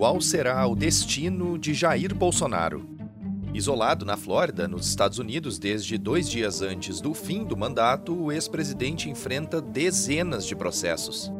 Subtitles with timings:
[0.00, 2.88] qual será o destino de Jair Bolsonaro.
[3.52, 8.32] Isolado na Flórida, nos Estados Unidos, desde dois dias antes do fim do mandato, o
[8.32, 11.30] ex-presidente enfrenta dezenas de processos.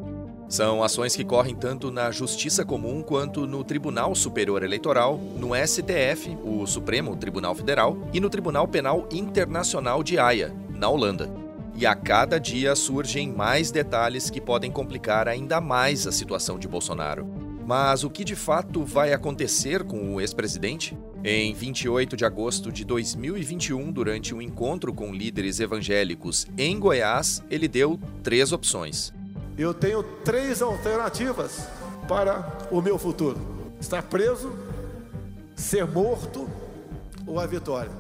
[0.47, 6.37] São ações que correm tanto na Justiça Comum quanto no Tribunal Superior Eleitoral, no STF,
[6.45, 11.33] o Supremo Tribunal Federal, e no Tribunal Penal Internacional de Haia, na Holanda.
[11.75, 16.69] E a cada dia surgem mais detalhes que podem complicar ainda mais a situação de
[16.69, 17.40] Bolsonaro.
[17.71, 20.99] Mas o que de fato vai acontecer com o ex-presidente?
[21.23, 27.69] Em 28 de agosto de 2021, durante um encontro com líderes evangélicos em Goiás, ele
[27.69, 29.13] deu três opções.
[29.57, 31.69] Eu tenho três alternativas
[32.09, 33.39] para o meu futuro:
[33.81, 34.53] estar preso,
[35.55, 36.51] ser morto
[37.25, 37.93] ou a vitória.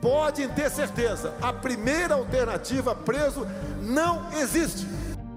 [0.00, 3.44] Podem ter certeza, a primeira alternativa, preso,
[3.82, 4.86] não existe.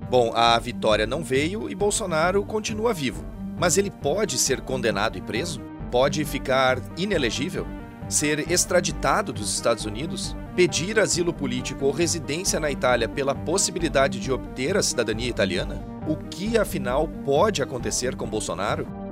[0.10, 3.26] Bom, a vitória não veio e Bolsonaro continua vivo.
[3.58, 5.62] Mas ele pode ser condenado e preso?
[5.90, 7.66] Pode ficar inelegível?
[8.08, 10.36] Ser extraditado dos Estados Unidos?
[10.56, 15.84] Pedir asilo político ou residência na Itália pela possibilidade de obter a cidadania italiana?
[16.08, 19.05] O que afinal pode acontecer com Bolsonaro?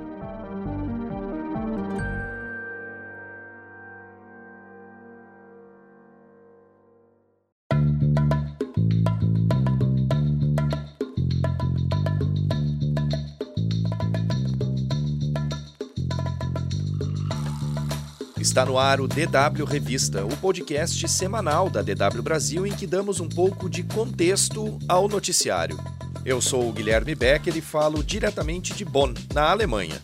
[18.54, 23.18] Está no ar o DW Revista, o podcast semanal da DW Brasil em que damos
[23.18, 25.76] um pouco de contexto ao noticiário.
[26.24, 30.00] Eu sou o Guilherme Becker e falo diretamente de Bonn, na Alemanha.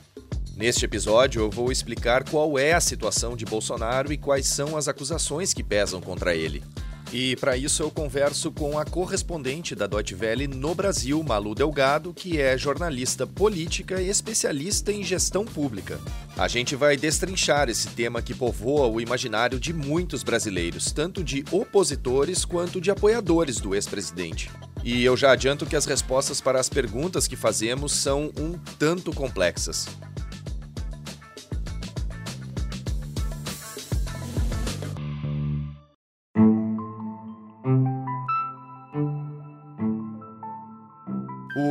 [0.57, 4.89] Neste episódio, eu vou explicar qual é a situação de Bolsonaro e quais são as
[4.89, 6.61] acusações que pesam contra ele.
[7.13, 12.15] E para isso eu converso com a correspondente da Deutsche Welle no Brasil, Malu Delgado,
[12.15, 15.99] que é jornalista política e especialista em gestão pública.
[16.37, 21.45] A gente vai destrinchar esse tema que povoa o imaginário de muitos brasileiros, tanto de
[21.51, 24.49] opositores quanto de apoiadores do ex-presidente.
[24.85, 29.13] E eu já adianto que as respostas para as perguntas que fazemos são um tanto
[29.13, 29.87] complexas.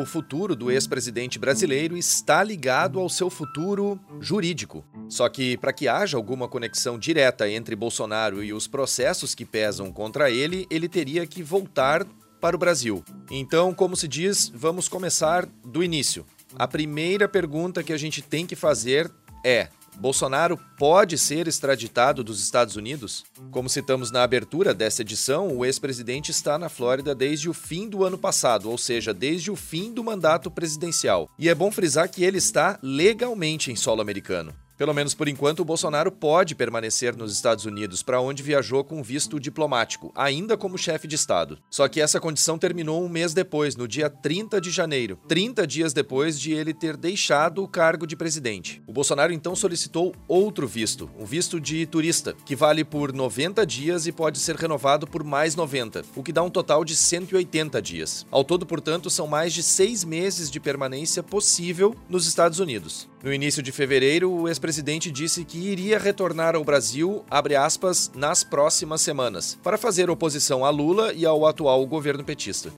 [0.09, 4.84] Futuro do ex-presidente brasileiro está ligado ao seu futuro jurídico.
[5.08, 9.94] Só que, para que haja alguma conexão direta entre Bolsonaro e os processos que pesam
[9.94, 12.06] contra ele, ele teria que voltar
[12.42, 13.03] para o Brasil.
[13.30, 16.25] Então, como se diz, vamos começar do início.
[16.56, 19.12] A primeira pergunta que a gente tem que fazer
[19.46, 23.24] é: Bolsonaro pode ser extraditado dos Estados Unidos?
[23.52, 28.04] Como citamos na abertura desta edição, o ex-presidente está na Flórida desde o fim do
[28.04, 31.30] ano passado, ou seja, desde o fim do mandato presidencial.
[31.38, 34.54] E é bom frisar que ele está legalmente em solo americano.
[34.80, 39.04] Pelo menos por enquanto, o Bolsonaro pode permanecer nos Estados Unidos, para onde viajou com
[39.04, 41.60] visto diplomático, ainda como chefe de Estado.
[41.70, 45.92] Só que essa condição terminou um mês depois, no dia 30 de janeiro, 30 dias
[45.92, 48.82] depois de ele ter deixado o cargo de presidente.
[48.88, 54.08] O Bolsonaro então solicitou outro visto, um visto de turista, que vale por 90 dias
[54.08, 58.26] e pode ser renovado por mais 90, o que dá um total de 180 dias.
[58.32, 63.10] Ao todo, portanto, são mais de seis meses de permanência possível nos Estados Unidos.
[63.22, 69.02] No início de fevereiro, o ex-presidente disse que iria retornar ao Brasil, aspas, nas próximas
[69.02, 72.72] semanas, para fazer oposição a Lula e ao atual governo petista.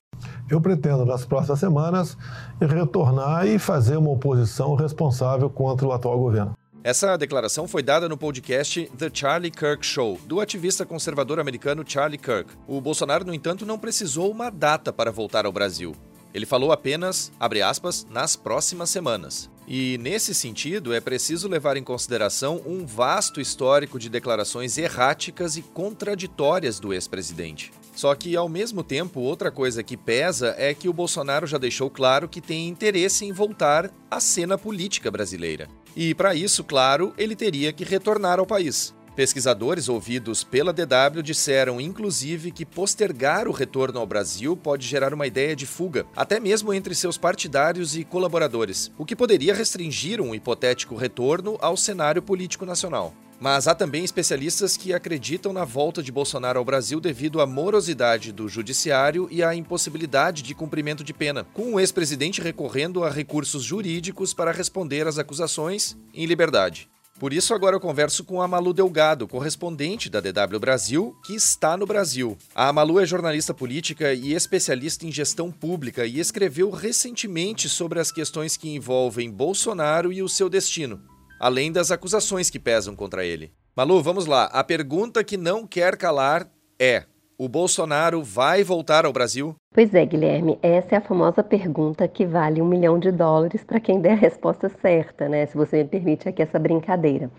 [0.50, 2.18] Eu pretendo, nas próximas semanas,
[2.59, 6.53] retornar e fazer uma oposição responsável contra o atual governo.
[6.84, 12.18] Essa declaração foi dada no podcast The Charlie Kirk Show, do ativista conservador americano Charlie
[12.18, 12.52] Kirk.
[12.68, 15.96] O Bolsonaro, no entanto, não precisou uma data para voltar ao Brasil.
[16.34, 19.50] Ele falou apenas, abre aspas, nas próximas semanas.
[19.68, 25.62] E, nesse sentido, é preciso levar em consideração um vasto histórico de declarações erráticas e
[25.62, 27.72] contraditórias do ex-presidente.
[27.96, 31.90] Só que, ao mesmo tempo, outra coisa que pesa é que o Bolsonaro já deixou
[31.90, 35.67] claro que tem interesse em voltar à cena política brasileira.
[35.96, 38.94] E, para isso, claro, ele teria que retornar ao país.
[39.13, 45.28] Pesquisadores ouvidos pela DW disseram, inclusive, que postergar o retorno ao Brasil pode gerar uma
[45.28, 50.34] ideia de fuga, até mesmo entre seus partidários e colaboradores, o que poderia restringir um
[50.34, 53.13] hipotético retorno ao cenário político nacional.
[53.37, 58.31] Mas há também especialistas que acreditam na volta de Bolsonaro ao Brasil devido à morosidade
[58.31, 63.63] do judiciário e à impossibilidade de cumprimento de pena, com o ex-presidente recorrendo a recursos
[63.63, 66.87] jurídicos para responder às acusações em liberdade.
[67.22, 71.78] Por isso, agora eu converso com a Malu Delgado, correspondente da DW Brasil, que está
[71.78, 72.35] no Brasil.
[72.56, 78.12] A Malu é jornalista política e especialista em gestão pública e escreveu recentemente sobre as
[78.12, 81.00] questões que envolvem Bolsonaro e o seu destino,
[81.40, 83.53] além das acusações que pesam contra ele.
[83.76, 84.46] Malu, vamos lá.
[84.46, 87.06] A pergunta que não quer calar é:
[87.43, 89.55] o Bolsonaro vai voltar ao Brasil?
[89.73, 93.79] Pois é, Guilherme, essa é a famosa pergunta que vale um milhão de dólares para
[93.79, 95.47] quem der a resposta certa, né?
[95.47, 97.32] Se você me permite aqui essa brincadeira.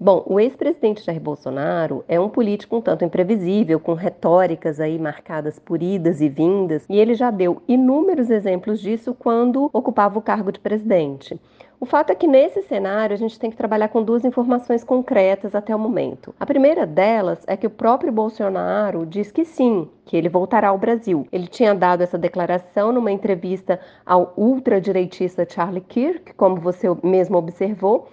[0.00, 5.56] Bom, o ex-presidente Jair Bolsonaro é um político um tanto imprevisível, com retóricas aí marcadas
[5.56, 10.50] por idas e vindas, e ele já deu inúmeros exemplos disso quando ocupava o cargo
[10.50, 11.40] de presidente.
[11.84, 15.54] O fato é que nesse cenário a gente tem que trabalhar com duas informações concretas
[15.54, 16.34] até o momento.
[16.40, 20.78] A primeira delas é que o próprio Bolsonaro diz que sim, que ele voltará ao
[20.78, 21.28] Brasil.
[21.30, 28.08] Ele tinha dado essa declaração numa entrevista ao ultradireitista Charlie Kirk, como você mesmo observou,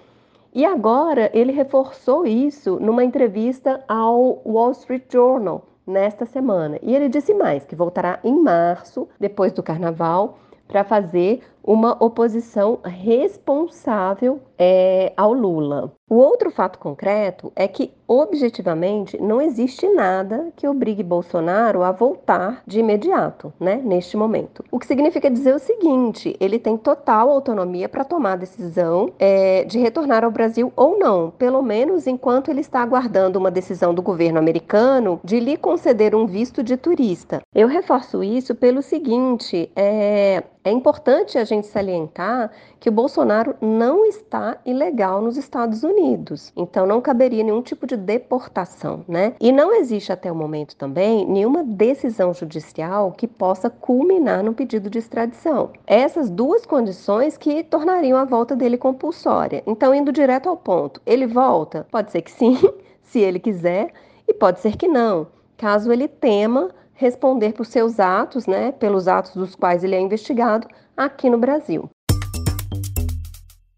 [0.53, 6.77] e agora ele reforçou isso numa entrevista ao Wall Street Journal nesta semana.
[6.81, 10.39] E ele disse mais que voltará em março, depois do carnaval,
[10.71, 15.91] para fazer uma oposição responsável é, ao Lula.
[16.07, 22.61] O outro fato concreto é que, objetivamente, não existe nada que obrigue Bolsonaro a voltar
[22.67, 24.61] de imediato, né, neste momento.
[24.69, 29.63] O que significa dizer o seguinte: ele tem total autonomia para tomar a decisão é,
[29.63, 34.01] de retornar ao Brasil ou não, pelo menos enquanto ele está aguardando uma decisão do
[34.01, 37.41] governo americano de lhe conceder um visto de turista.
[37.55, 44.05] Eu reforço isso pelo seguinte: é, é importante a gente salientar que o Bolsonaro não
[44.05, 49.33] está ilegal nos Estados Unidos, então não caberia nenhum tipo de deportação, né?
[49.39, 54.89] E não existe até o momento também nenhuma decisão judicial que possa culminar no pedido
[54.89, 55.71] de extradição.
[55.85, 59.63] Essas duas condições que tornariam a volta dele compulsória.
[59.65, 61.85] Então, indo direto ao ponto, ele volta?
[61.91, 62.57] Pode ser que sim,
[63.01, 63.91] se ele quiser,
[64.27, 65.27] e pode ser que não,
[65.57, 66.71] caso ele tema
[67.01, 71.89] responder por seus atos, né, pelos atos dos quais ele é investigado aqui no Brasil.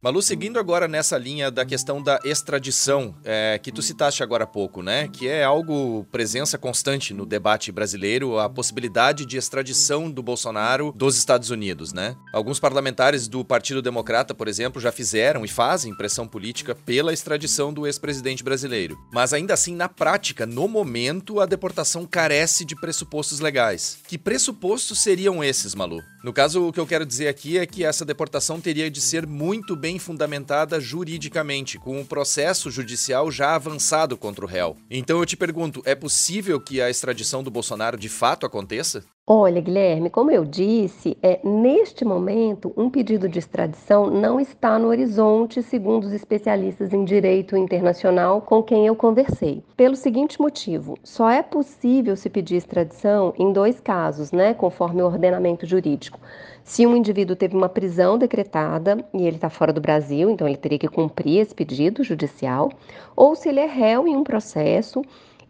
[0.04, 4.48] Malu, seguindo agora nessa linha da questão da extradição, é, que tu citaste agora há
[4.48, 5.08] pouco, né?
[5.08, 11.16] Que é algo presença constante no debate brasileiro, a possibilidade de extradição do Bolsonaro dos
[11.16, 12.18] Estados Unidos, né?
[12.34, 17.72] Alguns parlamentares do Partido Democrata, por exemplo, já fizeram e fazem pressão política pela extradição
[17.72, 18.98] do ex-presidente brasileiro.
[19.10, 24.00] Mas ainda assim, na prática, no momento, a deportação carece de pressupostos legais.
[24.06, 26.02] Que pressupostos seriam esses, Malu?
[26.26, 29.26] No caso, o que eu quero dizer aqui é que essa deportação teria de ser
[29.26, 34.78] muito bem fundamentada juridicamente, com um processo judicial já avançado contra o réu.
[34.90, 39.04] Então eu te pergunto, é possível que a extradição do Bolsonaro de fato aconteça?
[39.26, 44.90] Olha, Guilherme, como eu disse, é, neste momento, um pedido de extradição não está no
[44.90, 49.64] horizonte, segundo os especialistas em direito internacional com quem eu conversei.
[49.78, 55.06] Pelo seguinte motivo: só é possível se pedir extradição em dois casos, né, conforme o
[55.06, 56.20] ordenamento jurídico.
[56.62, 60.58] Se um indivíduo teve uma prisão decretada e ele está fora do Brasil, então ele
[60.58, 62.70] teria que cumprir esse pedido judicial,
[63.16, 65.02] ou se ele é réu em um processo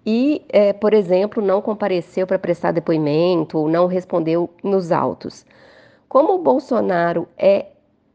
[0.06, 5.46] e, é, por exemplo, não compareceu para prestar depoimento ou não respondeu nos autos.
[6.10, 7.68] Como o Bolsonaro é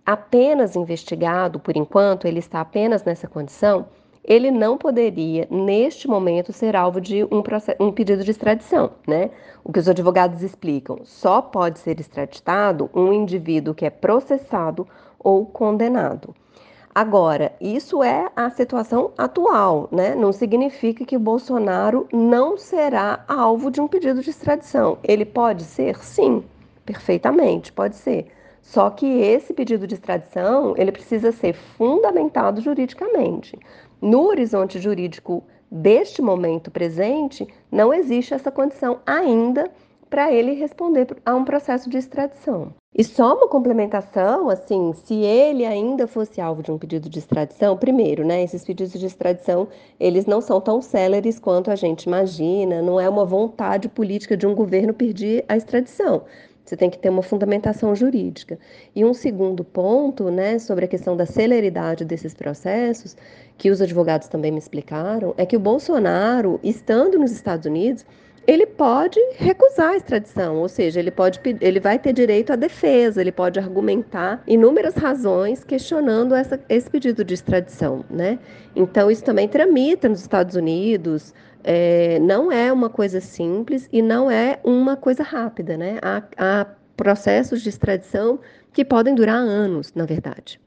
[0.05, 3.87] apenas investigado, por enquanto, ele está apenas nessa condição,
[4.25, 7.43] ele não poderia, neste momento, ser alvo de um,
[7.81, 9.31] um, pedido de extradição, né?
[9.65, 14.87] O que os advogados explicam, só pode ser extraditado um indivíduo que é processado
[15.19, 16.35] ou condenado.
[16.99, 20.17] Agora, isso é a situação atual, né?
[20.17, 24.99] Não significa que o Bolsonaro não será alvo de um pedido de extradição.
[25.05, 25.97] Ele pode ser?
[26.03, 26.43] Sim,
[26.85, 28.27] perfeitamente, pode ser.
[28.61, 33.57] Só que esse pedido de extradição, ele precisa ser fundamentado juridicamente.
[34.03, 39.71] No horizonte jurídico deste momento presente, não existe essa condição ainda
[40.09, 42.73] para ele responder a um processo de extradição.
[42.95, 47.77] E só uma complementação, assim, se ele ainda fosse alvo de um pedido de extradição,
[47.77, 49.69] primeiro, né, esses pedidos de extradição,
[50.01, 54.47] eles não são tão céleres quanto a gente imagina, não é uma vontade política de
[54.47, 56.23] um governo pedir a extradição.
[56.65, 58.59] Você tem que ter uma fundamentação jurídica.
[58.95, 63.17] E um segundo ponto, né, sobre a questão da celeridade desses processos,
[63.57, 68.05] que os advogados também me explicaram, é que o Bolsonaro, estando nos Estados Unidos,
[68.49, 73.21] ele pode recusar a extradição, ou seja, ele pode ele vai ter direito à defesa,
[73.21, 78.39] ele pode argumentar inúmeras razões questionando essa, esse pedido de extradição, né?
[78.75, 84.31] Então isso também tramita nos Estados Unidos, é, não é uma coisa simples e não
[84.31, 85.99] é uma coisa rápida, né?
[86.01, 88.41] Há, há processos de extradição
[88.73, 90.59] que podem durar anos, na verdade.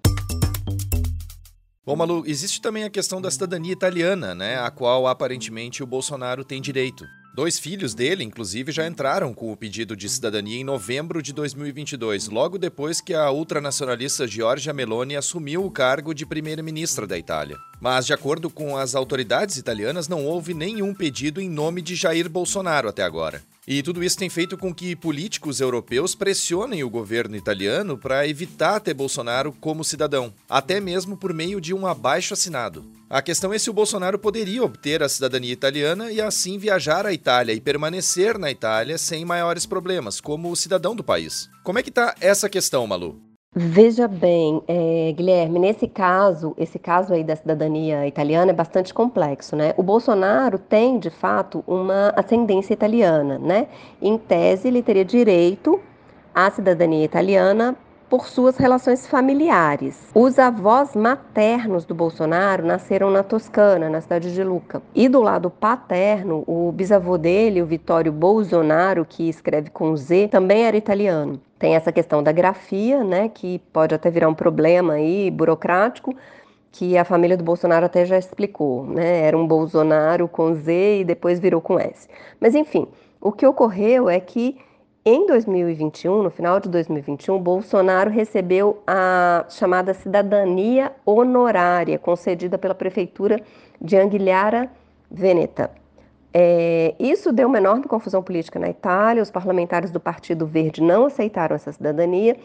[1.83, 6.45] Bom, Malu, existe também a questão da cidadania italiana, né, a qual aparentemente o Bolsonaro
[6.45, 7.03] tem direito.
[7.33, 12.27] Dois filhos dele, inclusive, já entraram com o pedido de cidadania em novembro de 2022,
[12.27, 17.57] logo depois que a ultranacionalista Giorgia Meloni assumiu o cargo de primeira-ministra da Itália.
[17.79, 22.29] Mas, de acordo com as autoridades italianas, não houve nenhum pedido em nome de Jair
[22.29, 23.41] Bolsonaro até agora.
[23.67, 28.79] E tudo isso tem feito com que políticos europeus pressionem o governo italiano para evitar
[28.79, 32.83] ter Bolsonaro como cidadão, até mesmo por meio de um abaixo assinado.
[33.07, 37.13] A questão é se o Bolsonaro poderia obter a cidadania italiana e assim viajar à
[37.13, 41.49] Itália e permanecer na Itália sem maiores problemas, como cidadão do país.
[41.63, 43.30] Como é que está essa questão, Malu?
[43.53, 49.57] Veja bem, é, Guilherme, nesse caso, esse caso aí da cidadania italiana é bastante complexo,
[49.57, 49.73] né?
[49.75, 53.67] O Bolsonaro tem, de fato, uma ascendência italiana, né?
[54.01, 55.81] Em tese, ele teria direito
[56.33, 57.75] à cidadania italiana
[58.11, 60.11] por suas relações familiares.
[60.13, 64.81] Os avós maternos do Bolsonaro nasceram na Toscana, na cidade de Lucca.
[64.93, 70.65] E do lado paterno, o bisavô dele, o Vittorio Bolsonaro, que escreve com Z, também
[70.65, 71.39] era italiano.
[71.57, 76.13] Tem essa questão da grafia, né, que pode até virar um problema aí burocrático,
[76.69, 79.21] que a família do Bolsonaro até já explicou, né?
[79.21, 82.09] Era um Bolsonaro com Z e depois virou com S.
[82.41, 82.89] Mas enfim,
[83.21, 84.57] o que ocorreu é que
[85.03, 93.41] em 2021, no final de 2021, Bolsonaro recebeu a chamada cidadania honorária concedida pela prefeitura
[93.81, 94.69] de Anguilhara
[95.09, 95.71] Veneta.
[96.31, 99.23] É, isso deu uma enorme confusão política na Itália.
[99.23, 102.37] Os parlamentares do Partido Verde não aceitaram essa cidadania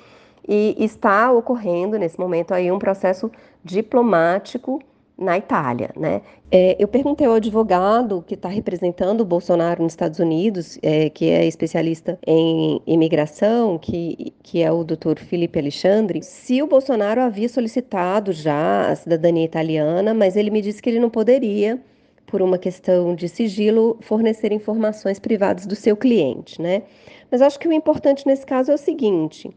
[0.48, 3.30] e está ocorrendo nesse momento aí um processo
[3.62, 4.80] diplomático
[5.18, 6.20] na Itália, né?
[6.50, 11.30] É, eu perguntei ao advogado que está representando o Bolsonaro nos Estados Unidos, é, que
[11.30, 17.48] é especialista em imigração, que, que é o doutor Felipe Alexandre, se o Bolsonaro havia
[17.48, 21.80] solicitado já a cidadania italiana, mas ele me disse que ele não poderia,
[22.26, 26.82] por uma questão de sigilo, fornecer informações privadas do seu cliente, né?
[27.30, 29.50] Mas acho que o importante nesse caso é o seguinte: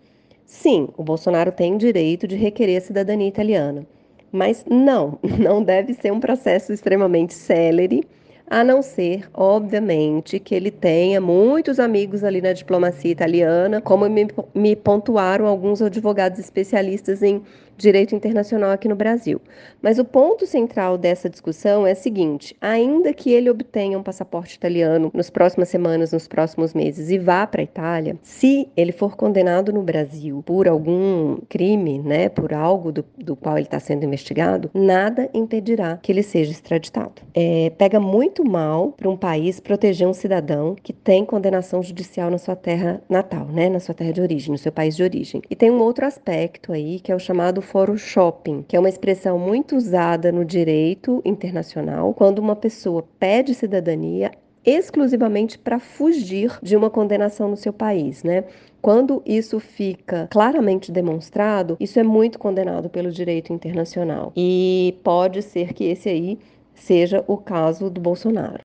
[0.45, 3.85] sim, o Bolsonaro tem direito de requerer a cidadania italiana.
[4.31, 8.03] Mas não, não deve ser um processo extremamente célere,
[8.49, 14.27] a não ser, obviamente, que ele tenha muitos amigos ali na diplomacia italiana, como me,
[14.55, 17.43] me pontuaram alguns advogados especialistas em
[17.79, 19.41] direito internacional aqui no Brasil.
[19.81, 24.55] Mas o ponto central dessa discussão é o seguinte: ainda que ele obtenha um passaporte
[24.55, 29.15] italiano nas próximas semanas, nos próximos meses e vá para a Itália, se ele for
[29.15, 34.05] condenado no Brasil por algum crime, né, por algo do, do qual ele está sendo
[34.05, 37.21] investigado, nada impedirá que ele seja extraditado.
[37.33, 42.37] É, pega muito mal para um país proteger um cidadão que tem condenação judicial na
[42.37, 45.41] sua terra natal, né, na sua terra de origem, no seu país de origem.
[45.49, 48.89] E tem um outro aspecto aí que é o chamado foro shopping, que é uma
[48.89, 54.31] expressão muito usada no direito internacional quando uma pessoa pede cidadania
[54.65, 58.43] exclusivamente para fugir de uma condenação no seu país, né?
[58.81, 64.31] Quando isso fica claramente demonstrado, isso é muito condenado pelo direito internacional.
[64.35, 66.39] E pode ser que esse aí
[66.73, 68.61] seja o caso do Bolsonaro.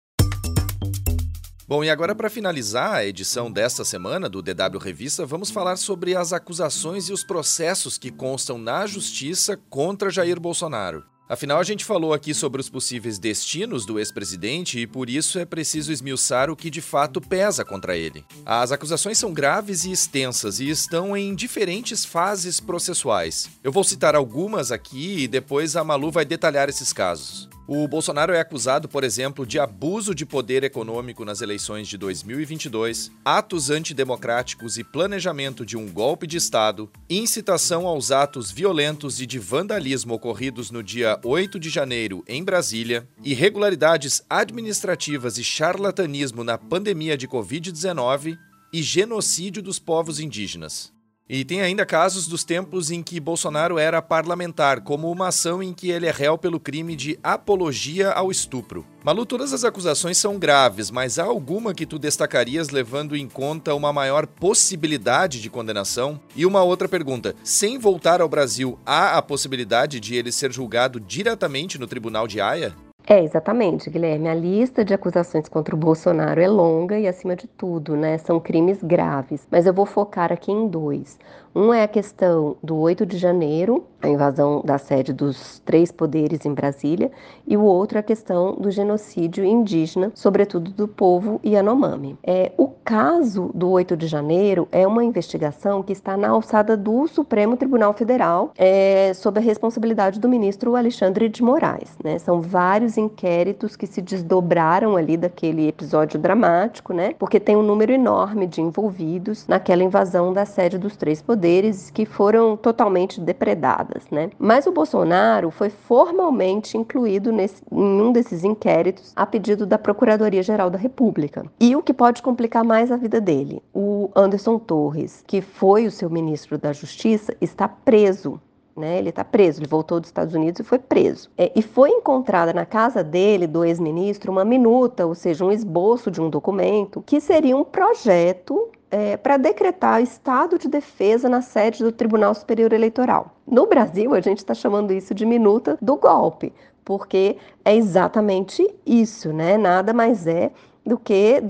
[1.74, 6.14] Bom, e agora para finalizar a edição desta semana do DW Revista, vamos falar sobre
[6.14, 11.02] as acusações e os processos que constam na justiça contra Jair Bolsonaro.
[11.26, 15.46] Afinal, a gente falou aqui sobre os possíveis destinos do ex-presidente e por isso é
[15.46, 18.22] preciso esmiuçar o que de fato pesa contra ele.
[18.44, 23.48] As acusações são graves e extensas e estão em diferentes fases processuais.
[23.62, 27.48] Eu vou citar algumas aqui e depois a Malu vai detalhar esses casos.
[27.66, 33.10] O Bolsonaro é acusado, por exemplo, de abuso de poder econômico nas eleições de 2022,
[33.24, 39.38] atos antidemocráticos e planejamento de um golpe de Estado, incitação aos atos violentos e de
[39.38, 47.16] vandalismo ocorridos no dia 8 de janeiro em Brasília, irregularidades administrativas e charlatanismo na pandemia
[47.16, 48.38] de Covid-19
[48.73, 50.93] e genocídio dos povos indígenas.
[51.26, 55.72] E tem ainda casos dos tempos em que Bolsonaro era parlamentar, como uma ação em
[55.72, 58.84] que ele é réu pelo crime de apologia ao estupro.
[59.02, 63.74] Malu, todas as acusações são graves, mas há alguma que tu destacarias levando em conta
[63.74, 66.20] uma maior possibilidade de condenação?
[66.36, 71.00] E uma outra pergunta: sem voltar ao Brasil, há a possibilidade de ele ser julgado
[71.00, 72.76] diretamente no Tribunal de Haia?
[73.06, 74.28] É, exatamente, Guilherme.
[74.28, 78.40] A lista de acusações contra o Bolsonaro é longa e, acima de tudo, né, são
[78.40, 79.46] crimes graves.
[79.50, 81.18] Mas eu vou focar aqui em dois.
[81.56, 86.44] Um é a questão do 8 de janeiro, a invasão da sede dos três poderes
[86.44, 87.12] em Brasília,
[87.46, 92.18] e o outro é a questão do genocídio indígena, sobretudo do povo Yanomami.
[92.25, 97.06] É, o caso do 8 de janeiro é uma investigação que está na alçada do
[97.06, 101.96] Supremo Tribunal Federal, é, sob a responsabilidade do ministro Alexandre de Moraes.
[102.02, 102.18] Né?
[102.18, 107.14] São vários inquéritos que se desdobraram ali daquele episódio dramático, né?
[107.16, 111.43] porque tem um número enorme de envolvidos naquela invasão da sede dos três poderes
[111.90, 114.30] que foram totalmente depredadas, né?
[114.38, 120.70] Mas o Bolsonaro foi formalmente incluído nesse, em um desses inquéritos a pedido da Procuradoria-Geral
[120.70, 121.44] da República.
[121.60, 125.90] E o que pode complicar mais a vida dele, o Anderson Torres, que foi o
[125.90, 128.40] seu ministro da Justiça, está preso
[128.76, 128.98] né?
[128.98, 131.30] Ele está preso, ele voltou dos Estados Unidos e foi preso.
[131.38, 136.10] É, e foi encontrada na casa dele, do ex-ministro, uma minuta, ou seja, um esboço
[136.10, 141.82] de um documento, que seria um projeto é, para decretar estado de defesa na sede
[141.82, 143.34] do Tribunal Superior Eleitoral.
[143.44, 146.52] No Brasil, a gente está chamando isso de minuta do golpe,
[146.84, 149.58] porque é exatamente isso, né?
[149.58, 150.52] Nada mais é
[150.86, 151.42] do que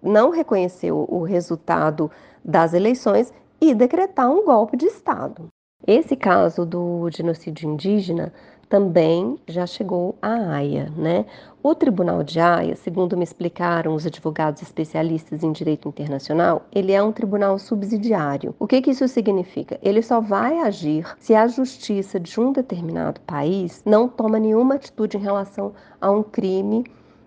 [0.00, 2.08] não reconhecer o resultado
[2.44, 5.48] das eleições e decretar um golpe de Estado.
[5.84, 8.32] Esse caso do genocídio indígena
[8.72, 11.26] também já chegou à Haia, né?
[11.62, 17.02] O Tribunal de Haia, segundo me explicaram os advogados especialistas em direito internacional, ele é
[17.02, 18.54] um tribunal subsidiário.
[18.58, 19.78] O que, que isso significa?
[19.82, 25.18] Ele só vai agir se a justiça de um determinado país não toma nenhuma atitude
[25.18, 26.86] em relação a um crime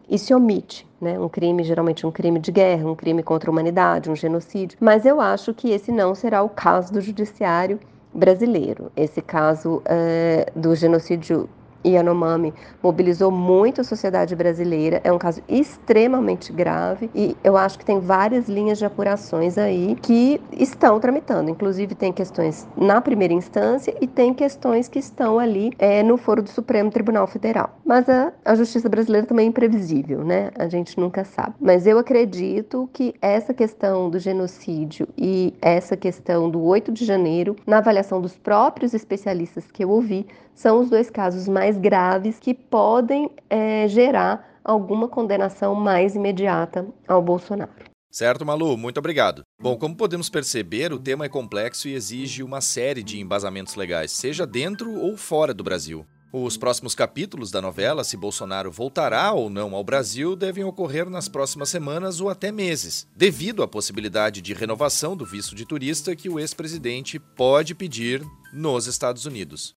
[0.09, 1.19] e se omite, né?
[1.19, 4.79] Um crime, geralmente um crime de guerra, um crime contra a humanidade, um genocídio.
[4.81, 7.79] Mas eu acho que esse não será o caso do judiciário
[8.15, 8.91] brasileiro.
[8.95, 11.49] Esse caso é, do genocídio
[11.89, 15.01] Yanomami mobilizou muito a sociedade brasileira.
[15.03, 19.95] É um caso extremamente grave e eu acho que tem várias linhas de apurações aí
[20.01, 21.49] que estão tramitando.
[21.49, 26.41] Inclusive tem questões na primeira instância e tem questões que estão ali é, no foro
[26.41, 27.77] do Supremo Tribunal Federal.
[27.85, 30.51] Mas a, a justiça brasileira também é imprevisível, né?
[30.57, 31.55] A gente nunca sabe.
[31.59, 37.55] Mas eu acredito que essa questão do genocídio e essa questão do 8 de janeiro,
[37.65, 42.53] na avaliação dos próprios especialistas que eu ouvi, são os dois casos mais graves que
[42.53, 47.71] podem é, gerar alguma condenação mais imediata ao Bolsonaro.
[48.09, 49.43] Certo, Malu, muito obrigado.
[49.61, 54.11] Bom, como podemos perceber, o tema é complexo e exige uma série de embasamentos legais,
[54.11, 56.05] seja dentro ou fora do Brasil.
[56.31, 61.27] Os próximos capítulos da novela, se Bolsonaro voltará ou não ao Brasil, devem ocorrer nas
[61.27, 66.29] próximas semanas ou até meses, devido à possibilidade de renovação do visto de turista que
[66.29, 68.21] o ex-presidente pode pedir
[68.53, 69.75] nos Estados Unidos.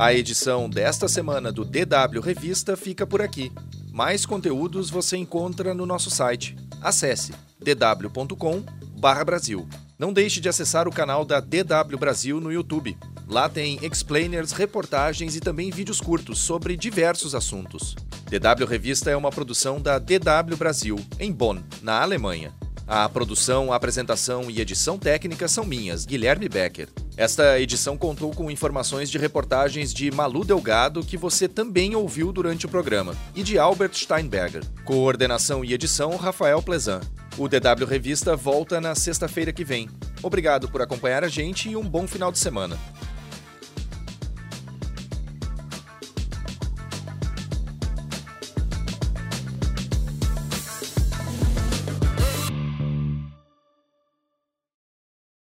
[0.00, 3.52] A edição desta semana do DW Revista fica por aqui.
[3.92, 6.56] Mais conteúdos você encontra no nosso site.
[6.80, 9.68] Acesse dw.com/brasil.
[9.98, 12.96] Não deixe de acessar o canal da DW Brasil no YouTube.
[13.28, 17.94] Lá tem explainers, reportagens e também vídeos curtos sobre diversos assuntos.
[18.24, 22.54] DW Revista é uma produção da DW Brasil, em Bonn, na Alemanha.
[22.86, 26.88] A produção, a apresentação e edição técnica são minhas, Guilherme Becker.
[27.20, 32.64] Esta edição contou com informações de reportagens de Malu Delgado, que você também ouviu durante
[32.64, 34.64] o programa, e de Albert Steinberger.
[34.86, 37.02] Coordenação e edição, Rafael Plezan.
[37.36, 39.86] O DW Revista volta na sexta-feira que vem.
[40.22, 42.78] Obrigado por acompanhar a gente e um bom final de semana.